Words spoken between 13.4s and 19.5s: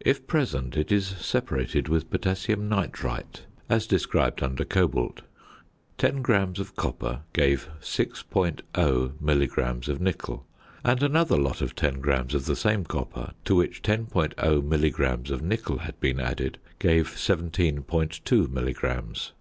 to which 10.0 milligrams of nickel had been added, gave 17.2 milligrams.